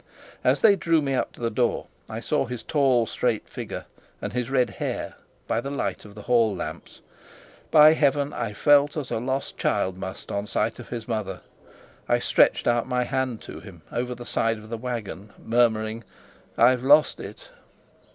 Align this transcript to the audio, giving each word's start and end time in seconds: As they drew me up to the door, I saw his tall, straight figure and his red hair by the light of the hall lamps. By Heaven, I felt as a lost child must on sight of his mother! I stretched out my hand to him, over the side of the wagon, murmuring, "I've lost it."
As 0.43 0.61
they 0.61 0.75
drew 0.75 0.99
me 0.99 1.13
up 1.13 1.31
to 1.33 1.39
the 1.39 1.51
door, 1.51 1.85
I 2.09 2.21
saw 2.21 2.47
his 2.47 2.63
tall, 2.63 3.05
straight 3.05 3.47
figure 3.47 3.85
and 4.19 4.33
his 4.33 4.49
red 4.49 4.71
hair 4.71 5.13
by 5.45 5.61
the 5.61 5.69
light 5.69 6.05
of 6.05 6.15
the 6.15 6.23
hall 6.23 6.55
lamps. 6.55 7.01
By 7.69 7.93
Heaven, 7.93 8.33
I 8.33 8.51
felt 8.53 8.97
as 8.97 9.11
a 9.11 9.19
lost 9.19 9.59
child 9.59 9.97
must 9.97 10.31
on 10.31 10.47
sight 10.47 10.79
of 10.79 10.89
his 10.89 11.07
mother! 11.07 11.41
I 12.09 12.17
stretched 12.17 12.67
out 12.67 12.87
my 12.87 13.03
hand 13.03 13.43
to 13.43 13.59
him, 13.59 13.83
over 13.91 14.15
the 14.15 14.25
side 14.25 14.57
of 14.57 14.69
the 14.71 14.75
wagon, 14.77 15.33
murmuring, 15.37 16.03
"I've 16.57 16.81
lost 16.83 17.19
it." 17.19 17.49